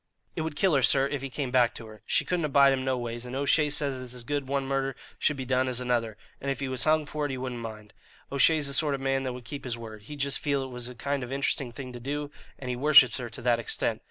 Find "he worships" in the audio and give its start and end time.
12.71-13.17